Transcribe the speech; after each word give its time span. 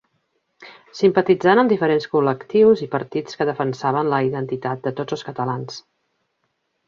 Simpatitzant 0.99 1.61
amb 1.63 1.73
diferents 1.73 2.07
col·lectius 2.13 2.81
i 2.87 2.89
partits 2.95 3.39
que 3.41 3.47
defensaven 3.51 4.09
la 4.15 4.23
identitat 4.29 4.83
de 4.87 4.95
tots 5.01 5.17
els 5.19 5.27
catalans. 5.31 5.77